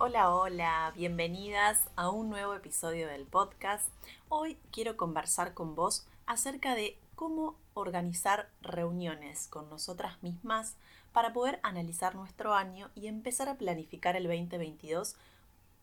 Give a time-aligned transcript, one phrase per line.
[0.00, 3.88] Hola, hola, bienvenidas a un nuevo episodio del podcast.
[4.28, 10.76] Hoy quiero conversar con vos acerca de cómo organizar reuniones con nosotras mismas
[11.12, 15.16] para poder analizar nuestro año y empezar a planificar el 2022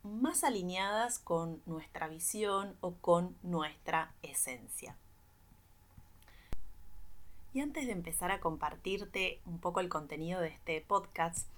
[0.04, 4.96] más alineadas con nuestra visión o con nuestra esencia.
[7.54, 11.50] Y antes de empezar a compartirte un poco el contenido de este podcast,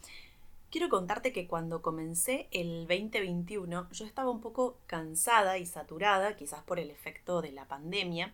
[0.70, 6.62] Quiero contarte que cuando comencé el 2021 yo estaba un poco cansada y saturada, quizás
[6.64, 8.34] por el efecto de la pandemia,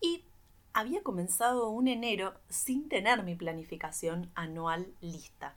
[0.00, 0.24] y
[0.72, 5.56] había comenzado un enero sin tener mi planificación anual lista.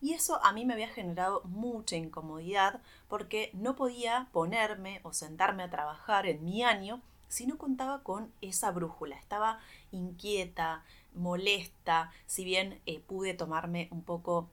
[0.00, 5.62] Y eso a mí me había generado mucha incomodidad porque no podía ponerme o sentarme
[5.62, 9.16] a trabajar en mi año si no contaba con esa brújula.
[9.16, 9.58] Estaba
[9.92, 14.48] inquieta, molesta, si bien eh, pude tomarme un poco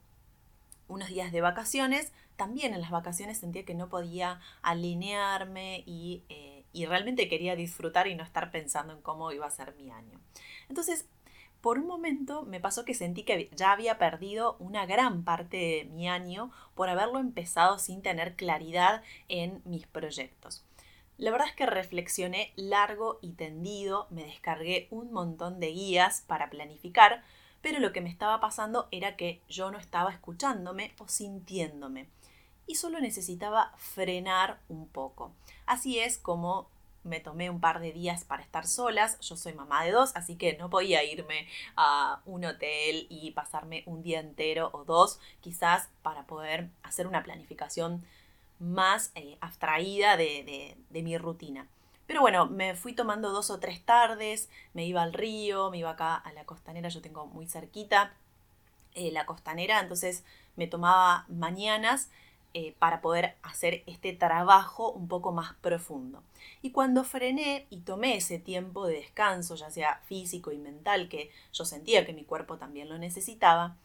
[0.87, 6.85] unos días de vacaciones, también en las vacaciones sentía que no podía alinearme eh, y,
[6.85, 10.19] realmente quería disfrutar y no estar pensando en cómo iba a ser mi año.
[10.69, 11.07] Entonces,
[11.61, 15.85] por un momento me pasó que sentí que ya había perdido una gran parte de
[15.91, 20.63] mi año por haberlo empezado sin tener claridad en mis proyectos.
[21.17, 26.51] La verdad es que reflexioné largo y tendido, me descargué un montón de guías para
[26.51, 27.23] planificar,
[27.61, 32.09] pero lo que me estaba pasando era que yo no estaba escuchándome o sintiéndome
[32.67, 35.33] y solo necesitaba frenar un poco.
[35.65, 36.69] Así es como
[37.03, 39.19] me tomé un par de días para estar solas.
[39.21, 41.47] Yo soy mamá de dos, así que no podía irme
[41.77, 47.23] a un hotel y pasarme un día entero o dos, quizás para poder hacer una
[47.23, 48.05] planificación
[48.59, 51.67] más eh, abstraída de mi rutina.
[52.07, 55.91] Pero bueno, me fui tomando dos o tres tardes, me iba al río, me iba
[55.91, 58.13] acá a la costanera, yo tengo muy cerquita
[58.95, 60.23] eh, la costanera, entonces
[60.55, 62.09] me tomaba mañanas
[62.53, 66.23] eh, para poder hacer este trabajo un poco más profundo.
[66.61, 71.29] Y cuando frené y tomé ese tiempo de descanso, ya sea físico y mental, que
[71.53, 73.75] yo sentía que mi cuerpo también lo necesitaba,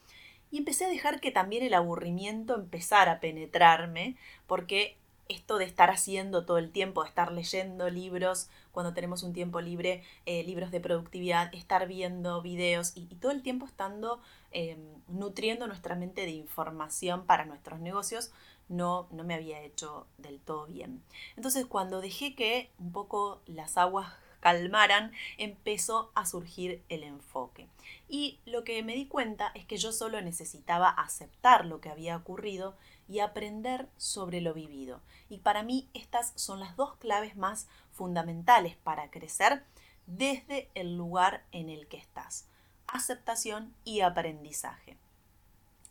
[0.51, 4.17] y empecé a dejar que también el aburrimiento empezara a penetrarme,
[4.47, 4.97] porque
[5.29, 9.61] esto de estar haciendo todo el tiempo, de estar leyendo libros cuando tenemos un tiempo
[9.61, 15.67] libre, eh, libros de productividad, estar viendo videos y, todo el tiempo estando em, nutriendo
[15.67, 18.33] nuestra mente de información para nuestros negocios,
[18.69, 21.03] no, no me había hecho del todo bien.
[21.37, 24.13] Entonces cuando dejé que un poco las aguas
[24.43, 27.69] calmaran, empezó a surgir el enfoque.
[28.09, 32.17] Y lo que me di cuenta es que yo solo necesitaba aceptar lo que había
[32.17, 32.75] ocurrido
[33.09, 35.01] y aprender sobre lo vivido.
[35.29, 39.65] Y para mí estas son las dos claves más fundamentales para crecer
[40.07, 42.47] desde el lugar en el que estás.
[42.87, 44.97] Aceptación y aprendizaje.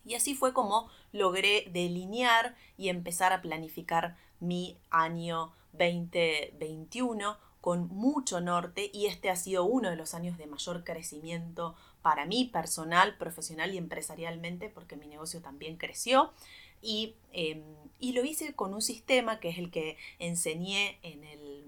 [0.05, 8.41] Y así fue como logré delinear y empezar a planificar mi año 2021 con mucho
[8.41, 13.17] norte y este ha sido uno de los años de mayor crecimiento para mí personal,
[13.17, 16.33] profesional y empresarialmente porque mi negocio también creció.
[16.81, 17.61] Em,
[17.99, 21.63] y, lo hice con un sistema que es el que enseñé en el,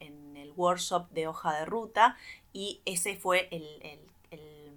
[0.00, 2.16] en el workshop de hoja de ruta
[2.52, 3.64] y ese fue el,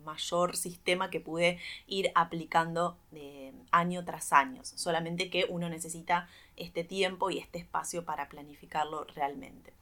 [0.04, 4.62] mayor sistema que pude ir aplicando de año tras año.
[4.64, 6.28] Solamente que uno necesita
[6.58, 9.74] este tiempo y este espacio para planificarlo realmente.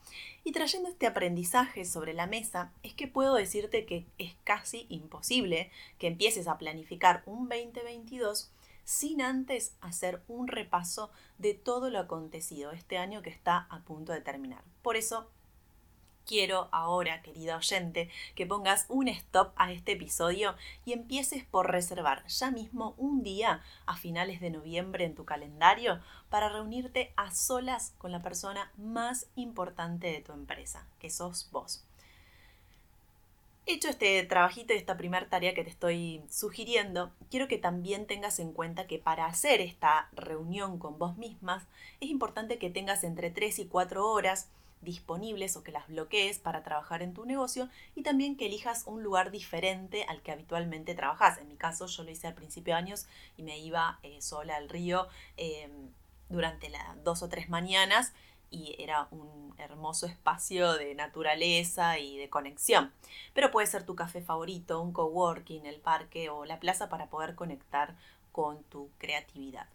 [0.44, 5.72] Y trayendo este aprendizaje sobre la mesa, es que puedo decirte que es casi imposible
[5.98, 8.52] que empieces a planificar un 2022
[8.90, 14.14] sin antes hacer un repaso de todo lo acontecido este año que está a punto
[14.14, 14.64] de terminar.
[14.82, 15.30] Por eso
[16.26, 20.56] quiero ahora, querida oyente, que pongas un stop a este episodio
[20.86, 26.00] y empieces por reservar ya mismo un día a finales de noviembre en tu calendario
[26.32, 31.86] para reunirte a solas con la persona más importante de tu empresa, que sos vos.
[33.66, 38.40] Hecho este trabajito y esta primera tarea que te estoy sugiriendo, quiero que también tengas
[38.40, 41.64] en cuenta que para hacer esta reunión con vos mismas
[42.00, 44.50] es importante que tengas entre 3 y 4 horas
[44.82, 49.04] disponibles o que las bloquees para trabajar en tu negocio y también que elijas un
[49.04, 51.38] lugar diferente al que habitualmente trabajas.
[51.38, 53.08] En mi caso yo lo hice al principio de años
[53.38, 55.08] y me iba eh, sola al río
[55.38, 55.92] em,
[56.30, 58.14] durante las dos o tres mañanas
[58.52, 62.92] y era un hermoso espacio de naturaleza y de conexión.
[63.34, 67.36] Pero puede ser tu café favorito, un coworking, el parque o la plaza para poder
[67.36, 67.96] conectar
[68.32, 69.68] con tu creatividad.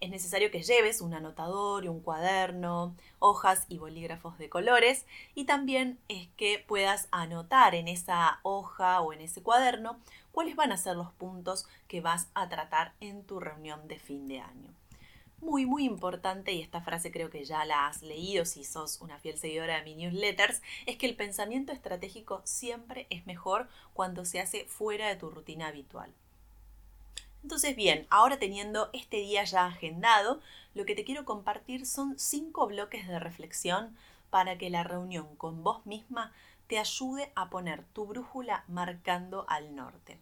[0.00, 5.04] Es necesario que lleves un anotador y un cuaderno, hojas y bolígrafos de colores
[5.34, 9.98] y también es que puedas anotar en esa hoja o en ese cuaderno
[10.32, 14.26] cuáles van a ser los puntos que vas a tratar en tu reunión de fin
[14.26, 14.72] de año.
[15.40, 19.18] Muy, muy importante, y esta frase creo que ya la has leído si sos una
[19.18, 24.40] fiel seguidora de mi newsletters, es que el pensamiento estratégico siempre es mejor cuando se
[24.40, 26.12] hace fuera de tu rutina habitual.
[27.42, 30.40] Entonces, bien, ahora teniendo este día ya agendado,
[30.74, 33.96] lo que te quiero compartir son cinco bloques de reflexión
[34.28, 36.32] para que la reunión con vos misma
[36.66, 40.18] te ayude a poner tu brújula marcando al norte.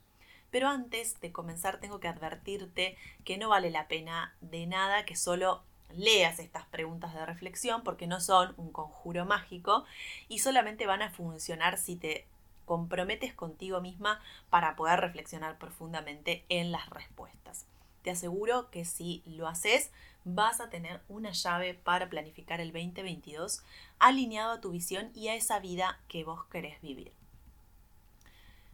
[0.50, 5.16] Pero antes de comenzar tengo que advertirte que no vale la pena de nada que
[5.16, 5.62] solo
[5.94, 9.84] leas estas preguntas de reflexión porque no son un conjuro mágico
[10.28, 12.26] y solamente van a funcionar si te
[12.64, 17.66] comprometes contigo misma para poder reflexionar profundamente en las respuestas.
[18.02, 19.90] Te aseguro que si lo haces,
[20.24, 23.64] vas a tener una llave para planificar el 2022
[23.98, 27.17] alineado a tu visión y a esa vida que vos querés vivir.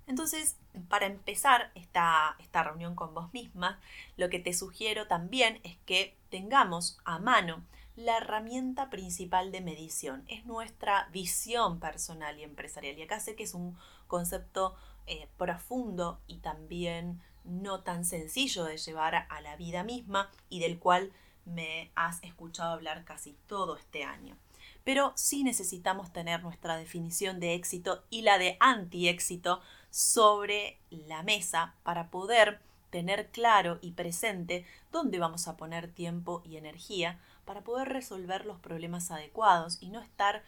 [0.07, 0.57] Entonces,
[0.89, 3.81] para empezar esta, esta, reunión con vos misma,
[4.17, 7.65] lo que te sugiero también es que tengamos a mano
[7.97, 10.25] la herramienta principal de medición.
[10.29, 12.99] Es nuestra visión personal y empresarial.
[12.99, 14.75] Y acá sé que es un concepto
[15.07, 20.79] eh, profundo y también no tan sencillo de llevar a la vida misma y del
[20.79, 21.13] cual
[21.45, 24.37] me has escuchado hablar casi todo este año.
[24.83, 29.61] Pero sí necesitamos tener nuestra definición de éxito y la de anti-éxito
[29.95, 32.59] sobre la mesa para poder
[32.91, 38.59] tener claro y presente dónde vamos a poner tiempo y energía para poder resolver los
[38.59, 40.43] problemas adecuados y no estar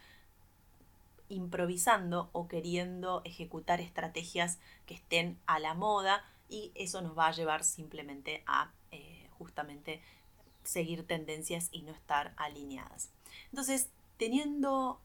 [1.28, 7.32] improvisando o queriendo ejecutar estrategias que estén a la moda y eso nos va a
[7.32, 10.02] llevar simplemente a eh, justamente
[10.64, 13.10] seguir tendencias y no estar alineadas.
[13.52, 15.00] Entonces, teniendo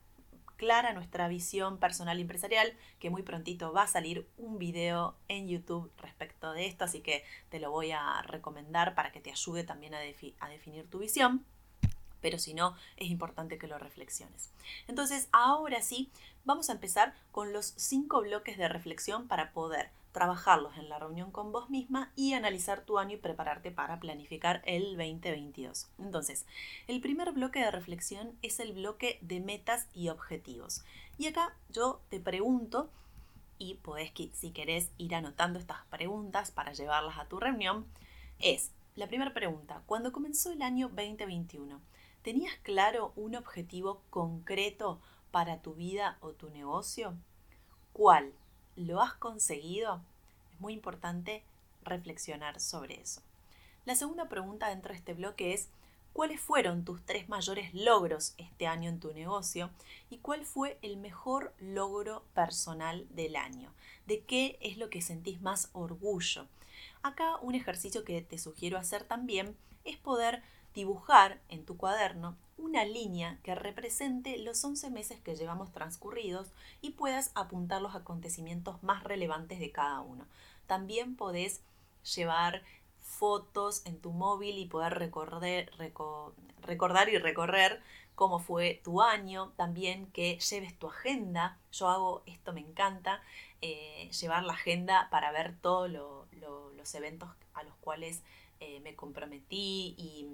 [0.62, 5.48] clara nuestra visión personal y empresarial, que muy prontito va a salir un video en
[5.48, 9.64] YouTube respecto de esto, así que te lo voy a recomendar para que te ayude
[9.64, 11.44] también a, a definir tu visión
[12.22, 14.52] pero si no, es importante que lo reflexiones.
[14.88, 16.12] Entonces, ahora sí,
[16.46, 21.32] vamos a empezar con los cinco bloques de reflexión para poder trabajarlos en la reunión
[21.32, 25.90] con vos misma y analizar tu año y prepararte para planificar el 2022.
[26.00, 26.46] Entonces,
[26.88, 30.84] el primer bloque de reflexión es el bloque de metas y objetivos.
[31.18, 32.90] Y acá yo te pregunto,
[33.58, 37.86] y podés, si querés, ir anotando estas preguntas para llevarlas a tu reunión,
[38.40, 41.80] es la primera pregunta, cuando comenzó el año 2021,
[42.24, 45.00] ¿tenías claro un objetivo concreto
[45.32, 47.16] para tu vida o tu negocio?
[47.94, 48.34] ¿Cuál?
[48.78, 50.02] ¿Lo has conseguido?
[50.54, 51.44] Es muy importante
[51.84, 53.22] reflexionar sobre eso.
[53.86, 55.68] La segunda pregunta dentro de este bloque es,
[56.14, 59.72] ¿cuáles fueron tus tres mayores logros este año en tu negocio?
[60.10, 63.74] ¿Y cuál fue el mejor logro personal del año?
[64.06, 66.48] ¿De qué es lo que sentís más orgullo?
[67.04, 72.86] Acá un ejercicio que te sugiero hacer también es poder dibujar en tu cuaderno una
[72.86, 76.52] línea que represente los 11 meses que llevamos transcurridos
[76.82, 80.26] y puedas apuntar los acontecimientos más relevantes de cada uno.
[80.68, 81.62] También podés
[82.16, 82.64] llevar
[83.02, 87.82] fotos en tu móvil y poder recordar y recorrer
[88.16, 91.58] cómo fue tu año, también que lleves tu agenda.
[91.72, 93.22] Yo hago esto, me encanta,
[93.62, 98.22] eh, llevar la agenda para ver todos los eventos a los cuales
[98.62, 100.30] eh, me comprometí y,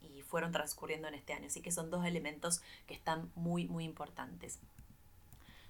[0.00, 1.46] y fueron transcurriendo en este año.
[1.46, 4.58] Así que son dos elementos que están muy, muy importantes.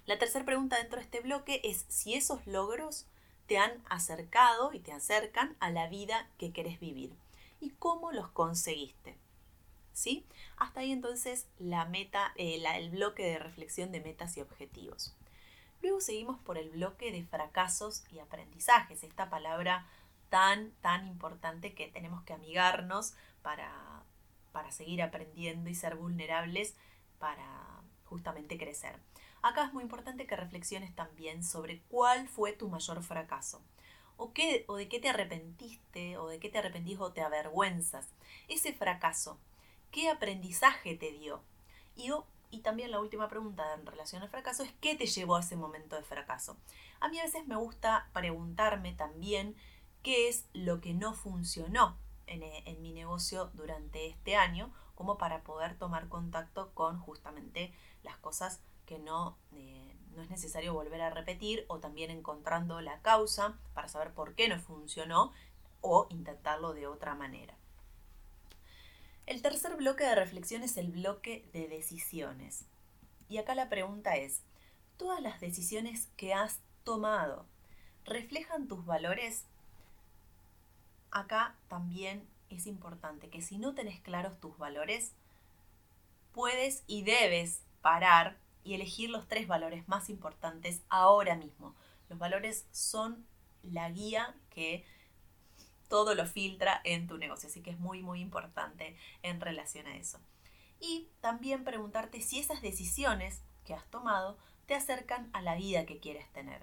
[0.05, 3.05] La tercera pregunta dentro de este bloque es si esos logros
[3.45, 7.11] te han acercado y te acercan a la vida que querés vivir
[7.59, 9.17] y cómo los conseguiste.
[9.93, 10.25] ¿Sí?
[10.57, 15.13] Hasta ahí entonces la meta, eh, el bloque de reflexión de metas y objetivos.
[15.81, 19.85] Luego seguimos por el bloque de fracasos y aprendizajes, esta palabra
[20.29, 24.03] tan, tan importante que tenemos que amigarnos para,
[24.51, 26.75] para seguir aprendiendo y ser vulnerables
[27.19, 28.99] para justamente crecer.
[29.41, 33.61] Acá es muy importante que reflexiones también sobre cuál fue tu mayor fracaso.
[34.17, 38.09] O, qué, o de qué te arrepentiste, o de qué te arrepentís o te avergüenzas.
[38.49, 39.39] Ese fracaso,
[39.91, 41.41] ¿qué aprendizaje te dio?
[41.95, 42.11] Y,
[42.51, 45.55] y también la última pregunta en relación al fracaso es ¿qué te llevó a ese
[45.55, 46.57] momento de fracaso?
[46.99, 49.55] A mí a veces me gusta preguntarme también
[50.03, 55.43] qué es lo que no funcionó en, en, mi negocio durante este año, como para
[55.43, 61.09] poder tomar contacto con justamente las cosas que no, eh, no es necesario volver a
[61.09, 65.31] repetir o también encontrando la causa para saber por qué no funcionó
[65.81, 67.55] o intentarlo de otra manera.
[69.25, 72.65] El tercer bloque de reflexión es el bloque de decisiones.
[73.27, 74.41] Y acá la pregunta es,
[74.97, 77.45] ¿todas las decisiones que has tomado
[78.05, 79.45] reflejan tus valores
[81.11, 85.13] acá también es importante que si no tenés claros tus valores,
[86.33, 91.75] puedes y debes parar y elegir los tres valores más importantes ahora mismo.
[92.09, 93.25] Los valores son
[93.63, 94.85] la guía que
[95.87, 99.95] todo lo filtra en tu negocio, así que es muy, muy importante en relación a
[99.95, 100.19] eso.
[100.79, 105.99] Y también preguntarte si esas decisiones que has tomado te acercan a la vida que
[105.99, 106.61] quieres tener.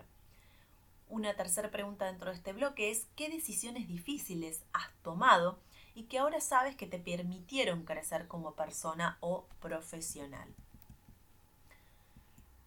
[1.08, 5.58] Una tercera pregunta dentro de este bloque es ¿qué decisiones difíciles has tomado
[5.94, 10.48] y que ahora sabes que te permitieron crecer como persona o profesional?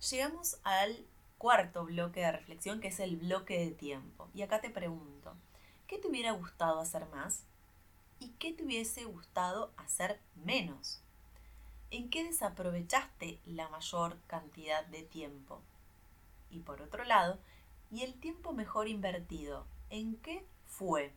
[0.10, 1.06] Llegamos al
[1.38, 4.30] cuarto bloque de reflexión, que es el bloque de tiempo.
[4.34, 5.36] Y acá te pregunto,
[5.88, 7.44] ¿qué te hubiera gustado hacer más?
[8.20, 11.02] ¿Y qué te hubiese gustado hacer menos?
[11.92, 15.62] ¿En qué desaprovechaste la mayor cantidad de tiempo?
[16.50, 17.40] Y por otro lado,
[17.92, 19.68] ¿y el tiempo mejor invertido?
[19.90, 21.14] ¿En qué fue?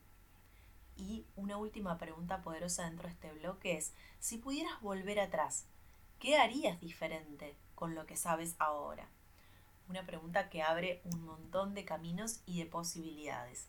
[0.95, 5.65] Y una última pregunta poderosa dentro de este bloque es, si pudieras volver atrás,
[6.19, 7.57] ¿qué harías diferente?
[7.83, 9.09] con lo que sabes ahora?
[9.89, 13.67] Una pregunta que abre un montón de caminos y de posibilidades.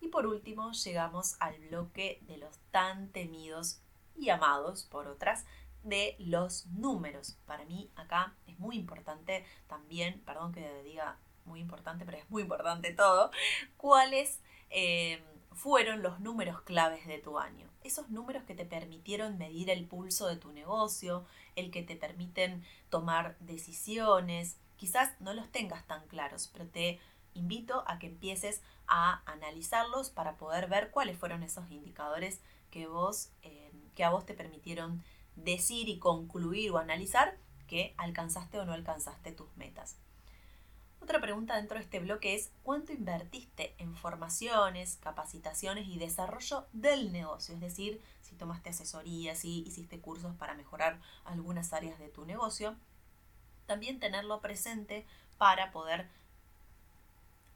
[0.00, 3.80] Y por último, llegamos al bloque de los tan temidos
[4.16, 5.44] y amados por otras
[5.82, 7.36] de los números.
[7.44, 12.42] Para mí acá es muy importante también, perdón que diga muy importante, pero es muy
[12.42, 13.30] importante todo,
[13.76, 15.22] cuáles eh,
[15.52, 17.68] fueron los números claves de tu año.
[17.82, 21.24] Esos números que te permitieron medir el pulso de tu negocio,
[21.54, 24.58] el que te permiten tomar decisiones.
[24.76, 27.00] Quizás no los tengas tan claros, pero te
[27.32, 33.30] invito a que empieces a analizarlos para poder ver cuáles fueron esos indicadores que, vos,
[33.42, 35.02] eh, que a vos te permitieron
[35.36, 39.96] decir y concluir o analizar que alcanzaste o no alcanzaste tus metas.
[41.06, 47.12] Otra pregunta dentro de este bloque es ¿cuánto invertiste en formaciones, capacitaciones y desarrollo del
[47.12, 47.54] negocio?
[47.54, 52.74] Es decir, si tomaste asesorías, si hiciste cursos para mejorar algunas áreas de tu negocio.
[53.66, 55.06] También tenerlo presente
[55.38, 56.08] para poder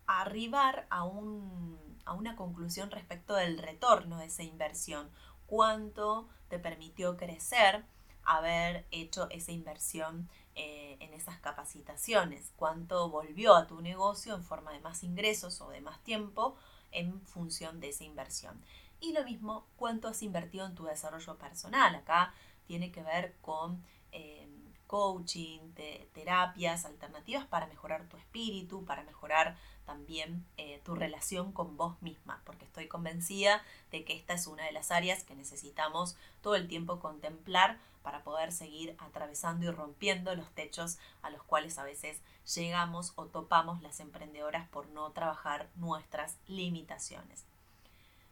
[0.06, 5.10] arribar a, a una conclusión respecto del retorno de esa inversión.
[5.46, 7.84] ¿Cuánto te permitió crecer
[8.24, 14.72] haber hecho esa inversión eh, en esas capacitaciones, cuánto volvió a tu negocio en forma
[14.72, 16.56] de más ingresos o de más tiempo
[16.90, 18.62] en función de esa inversión.
[19.00, 21.94] Y lo mismo, cuánto has invertido en tu desarrollo personal.
[21.94, 22.34] Acá
[22.66, 24.48] tiene que ver con eh,
[24.86, 25.72] coaching,
[26.12, 29.56] terapias alternativas para mejorar tu espíritu, para mejorar
[29.90, 34.64] también eh, tu relación con vos misma, porque estoy convencida de que esta es una
[34.64, 40.32] de las áreas que necesitamos todo el tiempo contemplar para poder seguir atravesando y rompiendo
[40.36, 42.20] los techos a los cuales a veces
[42.54, 47.44] llegamos o topamos las emprendedoras por no trabajar nuestras limitaciones.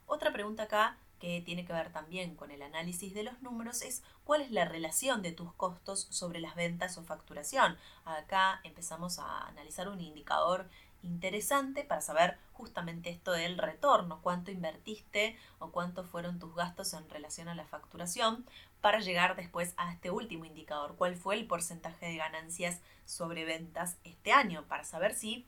[0.06, 4.04] Otra pregunta acá que tiene que ver también con el análisis de los números es
[4.22, 7.76] cuál es la relación de tus costos sobre las ventas o facturación.
[8.04, 10.68] Acá empezamos a analizar un indicador
[11.02, 17.08] interesante para saber justamente esto del retorno, cuánto invertiste o cuánto fueron tus gastos en
[17.08, 18.44] relación a la facturación,
[18.80, 23.96] para llegar después a este último indicador, cuál fue el porcentaje de ganancias sobre ventas
[24.04, 25.46] este año, para saber si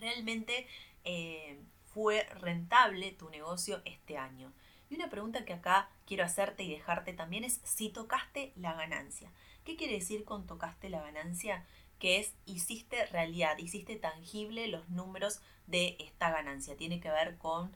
[0.00, 0.66] realmente
[1.04, 1.60] eh,
[1.92, 4.52] fue rentable tu negocio este año.
[4.90, 9.30] Y una pregunta que acá quiero hacerte y dejarte también es si tocaste la ganancia.
[9.64, 11.64] ¿Qué quiere decir con tocaste la ganancia?
[12.02, 16.76] Que es hiciste realidad, hiciste tangible los números de esta ganancia.
[16.76, 17.70] Tiene que ver con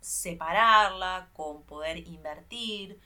[0.00, 2.98] separarla, con poder invertir,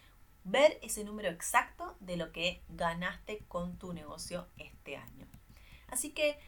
[0.45, 5.27] ver ese número exacto de lo que ganaste con tu negocio este año.
[5.89, 6.39] Así que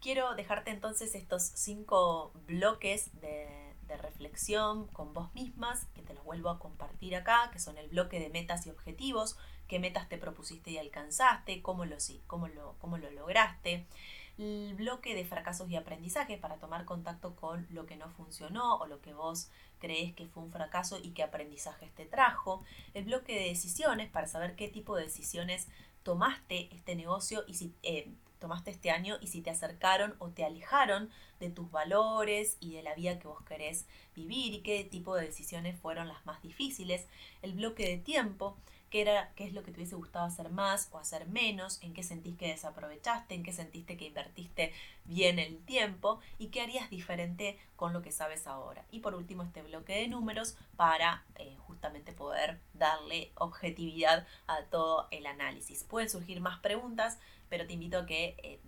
[0.00, 6.24] quiero dejarte entonces estos cinco bloques de de reflexión con vos mismas, que te los
[6.24, 9.36] vuelvo a compartir acá, que son el bloque de metas y objetivos,
[9.68, 13.86] qué metas te propusiste y alcanzaste, cómo lo, cómo lo, cómo lo lograste,
[14.38, 18.86] el bloque de fracasos y aprendizaje para tomar contacto con lo que no funcionó o
[18.86, 22.64] lo que vos crees que fue un fracaso y qué aprendizajes te trajo,
[22.94, 25.68] el bloque de decisiones para saber qué tipo de decisiones
[26.02, 28.10] tomaste este negocio y si eh,
[28.44, 31.08] tomaste este año y si te acercaron o te alejaron
[31.40, 35.24] de tus valores y de la vida que vos querés vivir y qué tipo de
[35.24, 37.06] decisiones fueron las más difíciles,
[37.40, 38.58] el bloque de tiempo,
[38.90, 41.94] qué, era, qué es lo que te hubiese gustado hacer más o hacer menos, en
[41.94, 44.74] qué sentís que desaprovechaste, en qué sentiste que invertiste
[45.06, 48.84] bien el tiempo y qué harías diferente con lo que sabes ahora.
[48.90, 55.08] Y por último este bloque de números para eh, justamente poder darle objetividad a todo
[55.10, 55.82] el análisis.
[55.84, 57.18] Pueden surgir más preguntas,
[57.54, 58.58] pero te invito a que eh,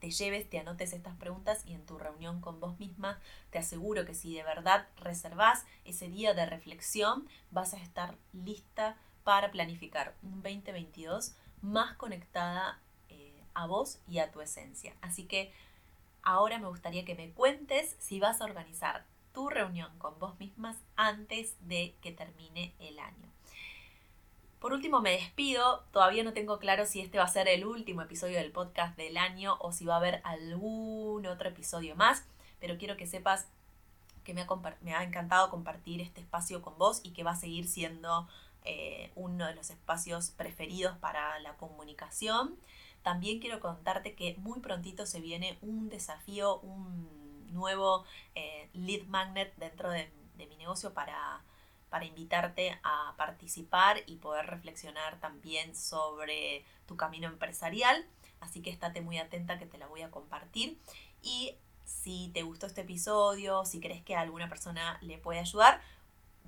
[0.00, 4.04] te lleves, te anotes estas preguntas y en tu reunión con vos misma te aseguro
[4.04, 10.16] que si de verdad reservás ese día de reflexión, vas a estar lista para planificar
[10.24, 14.96] un 2022 más conectada eh, a vos y a tu esencia.
[15.00, 15.52] Así que
[16.24, 20.76] ahora me gustaría que me cuentes si vas a organizar tu reunión con vos mismas
[20.96, 23.33] antes de que termine el año.
[24.64, 25.84] Por último, me despido.
[25.92, 29.18] Todavía no tengo claro si este va a ser el último episodio del podcast del
[29.18, 32.24] año o si va a haber algún otro episodio más,
[32.60, 33.46] pero quiero que sepas
[34.24, 38.26] que me ha, encantado compartir este espacio con vos y que va a seguir siendo
[38.64, 42.56] eh, uno de los espacios preferidos para la comunicación.
[43.02, 49.54] También quiero contarte que muy prontito se viene un desafío, un nuevo eh, lead magnet
[49.56, 51.44] dentro de mi negocio para
[51.94, 58.04] para invitarte a participar y poder reflexionar también sobre tu camino empresarial.
[58.40, 60.76] Así que estate muy atenta que te la voy a compartir.
[61.22, 65.80] Y si te gustó este episodio, si crees que a alguna persona le puede ayudar,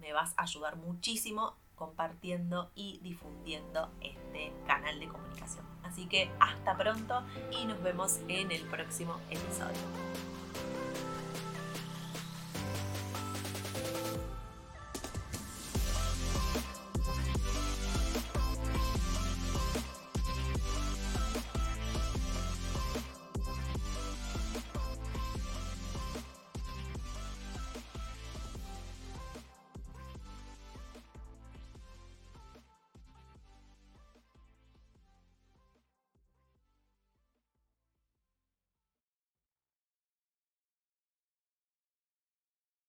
[0.00, 5.64] me vas a ayudar muchísimo compartiendo y difundiendo este canal de comunicación.
[5.84, 7.22] Así que hasta pronto
[7.52, 10.45] y nos vemos en el próximo episodio.